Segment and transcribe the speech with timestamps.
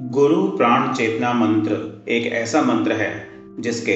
[0.00, 3.28] गुरु प्राण चेतना मंत्र एक ऐसा मंत्र है
[3.60, 3.92] जिसके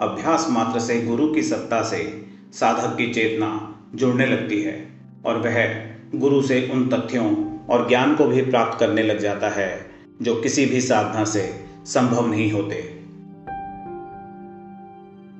[0.00, 4.88] अभ्यास मात्र से गुरु की सत्ता से साधक की चेतना जुड़ने लगती है
[5.24, 5.86] और वह
[6.18, 9.86] गुरु से उन तथ्यों और ज्ञान को भी प्राप्त करने लग जाता है
[10.22, 12.98] जो किसी भी साधना से संभव नहीं होते।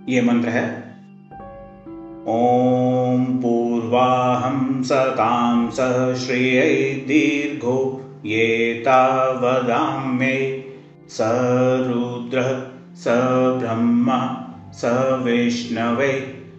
[0.09, 0.95] ये मंत्र है,
[2.27, 10.36] ओम पूर्वाहम सताम सह श्रेय दीर्घो ये तावदाम्ये
[11.11, 11.18] स
[11.89, 12.50] रुद्रः
[13.03, 13.14] स
[13.58, 14.18] ब्रह्म
[14.75, 14.85] स
[15.25, 16.13] विष्णवे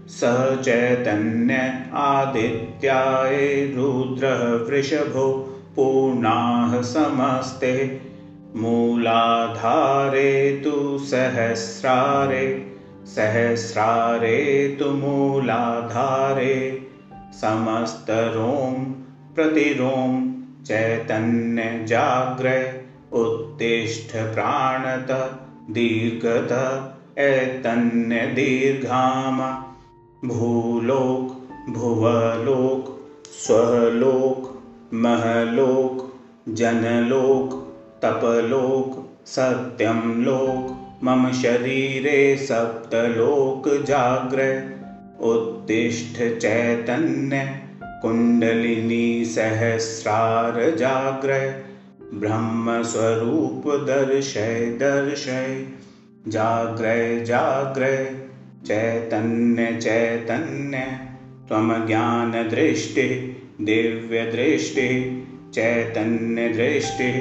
[0.10, 0.30] स
[0.66, 1.56] चैतन्य
[2.04, 3.36] आदित्याय
[3.76, 5.28] रुद्रः वृषभो
[5.76, 7.74] पूर्णाः समस्ते
[8.56, 10.32] मूलाधारे
[10.64, 12.46] तु सहस्रारे
[13.16, 14.38] सहस्रारे
[14.80, 16.58] तु मूलाधारे
[17.42, 18.74] समस्तरों
[19.36, 22.74] प्रतिरों चैतन्य जाग्र
[23.14, 25.08] उत्तिष्ठ प्राणत
[25.72, 26.52] दीर्घत
[27.20, 29.40] ऐतन्य दीर्घाम।
[30.26, 31.36] भूलोक
[31.70, 33.00] भुवलोक
[33.32, 36.14] स्वलोक महलोक
[36.50, 37.54] जनलोक
[38.06, 44.64] तपलोक सत्यम लोक मम शरीरे सप्तलोक जाग्र
[45.22, 47.69] उत्तिष्ठ चैतन्य
[48.02, 49.06] कुण्डलिनी
[49.36, 51.48] सहस्रार जाग्रय
[52.20, 55.50] ब्रह्मस्वरूप दर्शय दर्शय
[56.36, 57.98] जाग्रय जाग्रय
[58.68, 60.84] चैतन्य चैतन्य
[61.50, 63.12] त्वं ज्ञानदृष्टिः
[63.66, 64.96] दिव्यदृष्टिः
[65.58, 67.18] चैतन्यदृष्टिः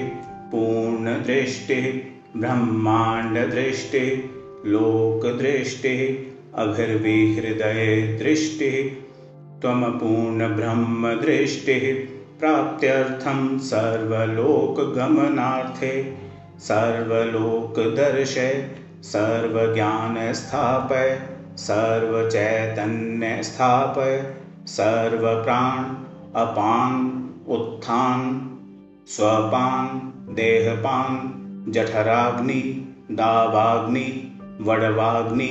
[0.53, 1.89] पूर्णदृष्टिः
[2.41, 4.11] ब्रह्माण्डदृष्टिः
[4.73, 6.01] लोकदृष्टिः
[6.62, 8.79] अभिर्विहृदयदृष्टिः
[9.62, 11.84] त्वमपूर्णब्रह्मदृष्टिः
[12.41, 15.93] प्राप्त्यर्थं सर्वलोकगमनार्थे
[16.69, 18.53] सर्वलोकदर्शय
[19.12, 21.09] सर्वज्ञानस्थापय
[21.66, 22.34] सर्वचैतन्यस्थापय
[24.77, 25.78] सर्वप्राण
[26.43, 26.93] अपान
[27.56, 28.21] उत्थान
[29.15, 29.87] स्वपान
[30.34, 31.16] देहपान
[31.77, 32.61] जठराग्नि
[33.21, 34.05] दावाग्नि
[34.69, 35.50] वडवाग्नि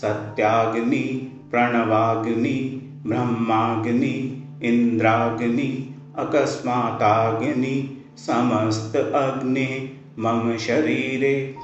[0.00, 1.02] सत्याग्नि
[1.50, 2.58] प्रणवाग्नि
[3.06, 11.56] ब्रह्माग्नि, इंद्राग्नि, अकस्माताग्नि, समस्त अग्नि, मम शरीरे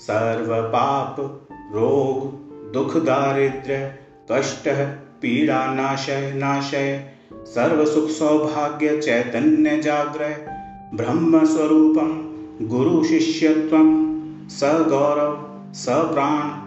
[0.00, 1.16] सर्वपाप
[1.50, 2.32] रोग,
[2.72, 3.98] दुख, दारिद्र्य,
[4.32, 4.68] कष्ट,
[5.22, 10.46] पीड़ा, नाशय नाशय, सर्व सुख, सौभाग्य, चैतन्य जाग्रय
[10.94, 12.30] ब्रह्म स्वरूपम
[12.66, 14.04] गुरु शिष्यत्वम
[14.48, 16.64] स गौरव स प्राण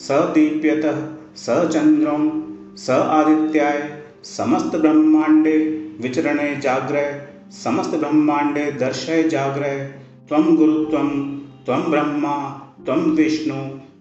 [0.00, 0.98] स दीप्यतः,
[1.36, 2.42] स चन्द्रं
[2.76, 5.58] स आदित्याय, समस्त ब्रह्मांडे
[6.00, 9.94] विचरणे जाग्रह, समस्त ब्रह्मांडे दर्शय जाग्रय
[10.28, 12.36] त्वं गुरुत्वं, त्वं ब्रह्मा,
[12.84, 13.54] त्वं विष्णु,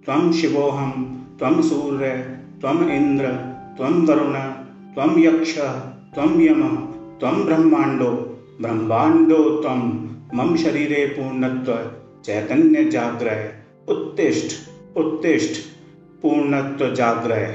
[0.05, 0.91] त्वं शिवोऽहं,
[1.39, 2.09] त्वं सूर्य
[2.61, 3.25] त्वम् इन्द्र
[3.77, 4.33] त्वं वरुण,
[4.93, 5.71] त्वं यक्षः,
[6.15, 6.75] त्वं यमः,
[7.19, 11.77] त्वं ब्रह्माण्डो ब्रह्माण्डो त्वं, मम शरीरे पूर्णत्व,
[12.25, 13.53] चैतन्य जाग्रय
[13.89, 15.68] उत्तिष्ठ उत्तिष्ठ।
[16.21, 17.45] पूर्णत्व जाग्रय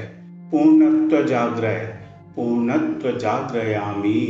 [0.51, 1.99] पूर्णत्व जाग्रय
[2.35, 4.21] पूर्णत्व जाग्रयामी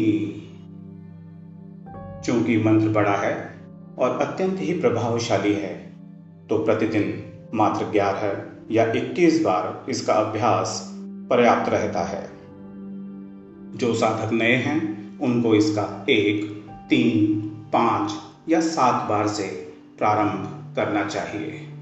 [2.25, 3.59] चूँकि मंत्र बड़ा है
[3.97, 5.93] और अत्यंत ही प्रभावशाली है
[6.49, 10.91] तो प्रतिदिन मात्र ग्यारह या इक्कीस बार इसका अभ्यास
[11.29, 12.29] पर्याप्त रहता है।
[13.77, 14.79] जो साधक नए हैं,
[15.19, 17.39] उनको इसका एक, तीन,
[17.73, 18.11] पाँच
[18.49, 21.74] या सात बार से प्रारंभ करना चाहिए।